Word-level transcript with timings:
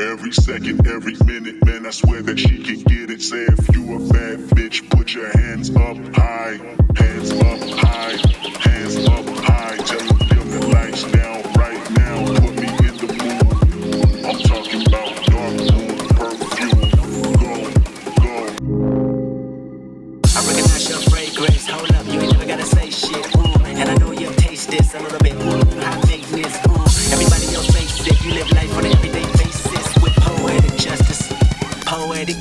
Every 0.00 0.32
second, 0.32 0.86
every 0.86 1.14
minute, 1.26 1.62
man, 1.66 1.84
I 1.84 1.90
swear 1.90 2.22
that 2.22 2.38
she 2.38 2.62
can 2.62 2.80
get 2.84 3.10
it. 3.10 3.20
Say 3.20 3.44
if 3.44 3.76
you 3.76 3.96
a 3.96 4.12
bad 4.12 4.38
bitch, 4.56 4.88
put 4.88 5.12
your 5.12 5.30
hands 5.36 5.68
up 5.76 5.96
high, 6.14 6.58
hands 6.96 7.32
up 7.32 7.79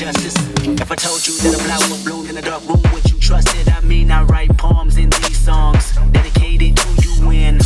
justice. 0.00 0.34
If 0.80 0.90
I 0.90 0.94
told 0.94 1.26
you 1.26 1.36
that 1.44 1.52
a 1.52 1.60
flower 1.60 1.98
bloomed 2.04 2.30
in 2.30 2.36
a 2.38 2.40
dark 2.40 2.66
room, 2.66 2.80
would 2.94 3.04
you 3.10 3.18
trust 3.20 3.54
it? 3.54 3.68
I 3.68 3.80
mean, 3.82 4.10
I 4.10 4.22
write 4.22 4.56
poems 4.56 4.96
in 4.96 5.10
these 5.10 5.36
songs 5.36 5.92
dedicated 6.10 6.74
to 6.74 6.88
you. 7.04 7.28
In 7.28 7.58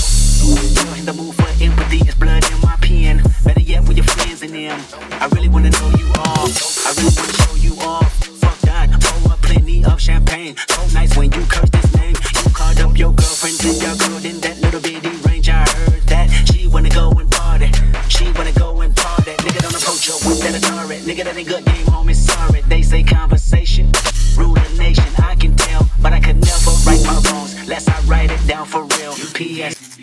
the 1.07 1.15
mood 1.15 1.37
for 1.37 1.47
empathy, 1.63 2.03
it's 2.03 2.17
blood 2.17 2.43
in 2.51 2.61
my 2.61 2.75
pen. 2.83 3.23
Better 3.45 3.61
yet, 3.61 3.87
with 3.87 3.99
your 3.99 4.07
friends 4.07 4.43
in 4.43 4.51
them. 4.51 4.83
I 5.23 5.29
really 5.31 5.49
wanna 5.49 5.71
know 5.71 5.91
you 5.95 6.11
all. 6.27 6.51
I 6.83 6.91
really 6.99 7.15
wanna 7.15 7.39
show 7.39 7.55
you 7.55 7.75
all. 7.87 8.03
Fuck 8.43 8.59
that. 8.67 8.91
Pour 8.99 9.33
up 9.33 9.41
plenty 9.41 9.85
of 9.85 10.01
champagne. 10.01 10.57
So 10.75 10.83
nice 10.93 11.17
when 11.17 11.31
you 11.31 11.47
curse 11.47 11.71
this 11.71 11.87
name. 11.95 12.17
You 12.35 12.51
called 12.51 12.81
up 12.81 12.99
your 12.99 13.13
girlfriend 13.15 13.63
and 13.63 13.79
your 13.79 13.95
girl 13.95 14.19
in 14.27 14.41
that 14.43 14.59
little 14.59 14.81
bitty 14.81 15.15
range. 15.23 15.49
I 15.49 15.63
heard 15.71 16.03
that 16.11 16.27
she 16.51 16.67
wanna 16.67 16.91
go 16.91 17.13
and 17.13 17.31
party. 17.31 17.71
She 18.09 18.27
wanna 18.33 18.53
go 18.59 18.81
and 18.81 18.91
party. 18.97 19.39
Nigga 19.47 19.63
don't 19.63 19.77
approach 19.79 20.11
her 20.11 20.19
with 20.27 20.43
that 20.43 20.59
Atari. 20.59 20.99
Nigga 21.07 21.23
that 21.23 21.37
ain't 21.37 21.47
good 21.47 21.74
P.S. 29.35 29.99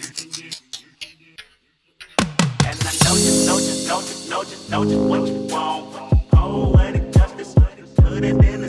And 2.19 2.77
I 2.77 2.91
know 3.05 3.15
just, 3.15 3.47
know 3.47 3.59
just, 3.59 3.87
know 3.87 4.01
just, 4.01 4.29
know 4.29 4.43
just, 4.43 4.69
know 4.69 4.83
just 4.83 4.99
what 4.99 5.25
you 5.25 5.47
want. 5.49 6.29
Poetic 6.31 7.13
justice, 7.13 7.55
put 7.95 8.25
it 8.25 8.43
in 8.43 8.60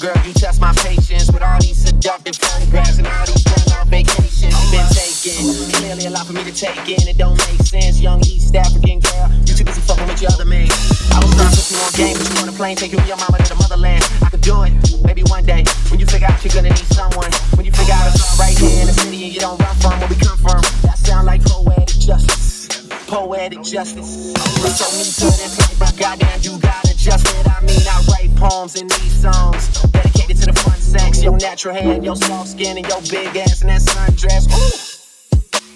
girl, 0.00 0.16
you 0.24 0.32
test 0.32 0.60
my 0.64 0.72
patience 0.80 1.28
with 1.28 1.44
all 1.44 1.60
these 1.60 1.76
seductive 1.76 2.34
photographs 2.34 2.96
and 2.96 3.06
all 3.06 3.26
these 3.28 3.44
fun 3.44 3.60
on 3.76 3.86
vacations 3.92 4.48
you've 4.48 4.72
been 4.72 4.88
taking. 4.96 5.44
Clearly 5.76 6.08
a 6.08 6.10
lot 6.10 6.24
for 6.24 6.32
me 6.32 6.42
to 6.42 6.52
take 6.56 6.88
in, 6.88 7.04
it 7.04 7.20
don't 7.20 7.36
make 7.36 7.60
sense. 7.60 8.00
Young 8.00 8.20
East 8.24 8.56
African 8.56 9.00
girl, 9.04 9.28
you 9.44 9.52
too 9.52 9.64
busy 9.64 9.84
fucking 9.84 10.08
with 10.08 10.24
your 10.24 10.32
other 10.32 10.48
man. 10.48 10.72
I 11.12 11.20
was 11.20 11.28
trying 11.36 11.52
to 11.52 11.56
put 11.60 11.68
you 11.68 11.76
on 11.84 11.92
game, 12.00 12.16
but 12.16 12.26
you 12.32 12.40
on 12.40 12.48
a 12.48 12.56
plane, 12.56 12.76
take 12.80 12.92
you 12.92 12.98
and 12.98 13.08
your 13.12 13.20
mama 13.20 13.44
to 13.44 13.52
the 13.52 13.60
motherland. 13.60 14.00
I 14.24 14.32
could 14.32 14.40
do 14.40 14.64
it, 14.64 14.72
maybe 15.04 15.22
one 15.28 15.44
day, 15.44 15.68
when 15.92 16.00
you 16.00 16.06
figure 16.08 16.32
out 16.32 16.40
you're 16.40 16.56
gonna 16.56 16.72
need 16.72 16.90
someone. 16.96 17.28
When 17.60 17.68
you 17.68 17.72
figure 17.72 17.92
out 17.92 18.08
it's 18.08 18.24
all 18.24 18.40
right 18.40 18.56
here 18.56 18.80
in 18.80 18.88
the 18.88 18.96
city 18.96 19.20
and 19.28 19.32
you 19.36 19.40
don't 19.44 19.60
run 19.60 19.76
from 19.84 20.00
where 20.00 20.08
we 20.08 20.16
come 20.16 20.40
from. 20.40 20.64
That 20.80 20.96
sound 20.96 21.28
like 21.28 21.44
poetic 21.44 22.00
justice. 22.00 22.72
Poetic 23.04 23.60
justice. 23.68 24.32
Told 24.80 24.96
me 24.96 25.04
to 25.04 25.28
this 25.28 25.60
life, 25.60 25.76
but 25.76 25.92
goddamn, 26.00 26.40
you 26.40 26.56
gotta 26.56 26.88
adjust 26.88 27.28
it. 27.28 27.44
I 27.52 27.60
mean, 27.68 27.84
I 27.84 28.00
write 28.08 28.29
poems 28.40 28.80
in 28.80 28.88
these 28.88 29.20
songs 29.20 29.68
dedicated 29.92 30.38
to 30.38 30.46
the 30.46 30.52
fun 30.64 30.80
sex, 30.80 31.22
your 31.22 31.36
natural 31.36 31.74
hair, 31.74 32.02
your 32.02 32.16
soft 32.16 32.48
skin, 32.48 32.78
and 32.78 32.88
your 32.88 33.02
big 33.02 33.36
ass 33.36 33.60
and 33.60 33.68
that 33.68 33.82
sundress. 33.82 34.48
Ooh. 34.48 34.72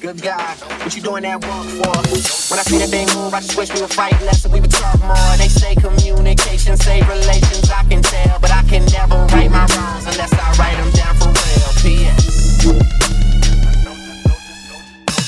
Good 0.00 0.22
God, 0.22 0.56
what 0.80 0.96
you 0.96 1.02
doing 1.02 1.22
that 1.24 1.44
work 1.44 1.68
for? 1.76 1.92
When 2.48 2.58
I 2.60 2.64
see 2.64 2.78
that 2.78 2.88
thing 2.88 3.06
move, 3.16 3.34
I 3.34 3.40
just 3.40 3.56
wish 3.56 3.72
we 3.72 3.80
would 3.82 3.92
fight 3.92 4.12
less 4.24 4.44
and 4.44 4.52
we 4.52 4.60
would 4.60 4.70
talk 4.70 4.98
more. 5.04 5.36
They 5.36 5.48
say 5.48 5.74
communication 5.74 6.76
save 6.76 7.06
relations, 7.08 7.70
I 7.70 7.84
can 7.84 8.00
tell, 8.02 8.38
but 8.40 8.50
I 8.50 8.62
can 8.64 8.84
never 8.96 9.16
right 9.36 9.50
my 9.50 9.68
wrongs 9.76 10.08
unless 10.08 10.32
I 10.32 10.48
write 10.56 10.76
them 10.80 10.90
down 10.92 11.14
for 11.20 11.28
real. 11.28 11.70
P.S. 11.84 12.64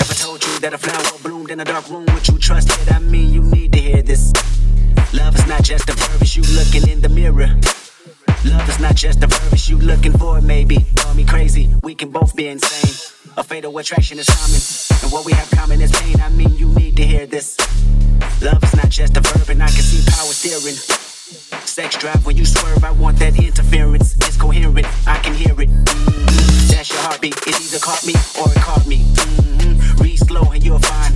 If 0.01 0.11
I 0.11 0.15
told 0.25 0.43
you 0.43 0.59
that 0.61 0.73
a 0.73 0.79
flower 0.79 1.19
bloomed 1.23 1.51
in 1.51 1.61
a 1.61 1.65
dark 1.65 1.89
room, 1.91 2.07
would 2.13 2.27
you 2.29 2.39
trust 2.39 2.71
it? 2.71 2.93
I 2.93 2.99
mean, 2.99 3.33
you 3.33 3.43
need 3.43 3.73
to 3.73 3.79
hear 3.79 4.03
this. 4.03 4.33
Love 5.17 5.35
is 5.35 5.47
not 5.47 5.63
just 5.63 5.89
a 5.89 5.93
verb, 5.93 6.21
it's 6.21 6.37
you 6.37 6.43
looking 6.55 6.89
in 6.91 7.01
the 7.01 7.09
mirror. 7.09 7.49
Love 8.45 8.69
is 8.69 8.79
not 8.79 8.95
just 8.95 9.23
a 9.25 9.27
verb, 9.27 9.53
it's 9.53 9.69
you 9.69 9.79
looking 9.79 10.13
for 10.13 10.39
it, 10.39 10.45
maybe. 10.45 10.85
Call 10.99 11.15
me 11.15 11.25
crazy, 11.25 11.71
we 11.83 11.95
can 11.95 12.11
both 12.11 12.37
be 12.37 12.49
insane. 12.49 12.95
A 13.39 13.43
fatal 13.43 13.77
attraction 13.79 14.19
is 14.19 14.29
common, 14.29 14.61
and 15.03 15.13
what 15.13 15.25
we 15.25 15.33
have 15.33 15.51
common 15.51 15.81
is 15.81 15.91
pain. 15.93 16.21
I 16.21 16.29
mean, 16.29 16.55
you 16.57 16.69
need 16.69 16.97
to 16.97 17.05
hear 17.05 17.27
this. 17.27 17.57
Love 18.43 18.63
is 18.63 18.77
not 18.77 18.91
just 18.91 19.17
a 19.17 19.21
verb, 19.21 19.49
and 19.49 19.63
I 19.63 19.67
can 19.67 19.83
see 19.83 20.05
power 20.11 20.33
steering. 20.33 20.77
Sex 21.65 21.97
drive 21.97 22.25
when 22.27 22.37
you 22.37 22.45
swerve, 22.45 22.85
I 22.85 22.91
want 22.91 23.19
that 23.19 23.43
interference. 23.43 24.17
It's 24.19 24.37
coherent, 24.37 24.87
I 25.07 25.19
can 25.19 25.35
hear 25.35 25.59
it. 25.59 25.71
That's 26.69 26.91
your 26.91 27.01
heartbeat. 27.01 27.37
It 27.47 27.61
either 27.65 27.79
caught 27.79 28.05
me 28.07 28.15
or 28.39 28.51
it 28.53 28.61
caught 28.61 28.87
me. 28.87 28.99
Mhm. 28.99 30.01
Read 30.01 30.19
slow 30.19 30.53
and 30.53 30.63
you'll 30.63 30.79
find 30.79 31.15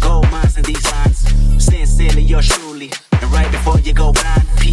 gold 0.00 0.30
mines 0.30 0.56
in 0.56 0.64
these 0.64 0.84
lines. 0.90 1.18
Sincerely, 1.58 2.22
yours 2.22 2.48
truly. 2.48 2.71
Before 3.64 3.78
you 3.78 3.94
go 3.94 4.10
blind. 4.10 4.71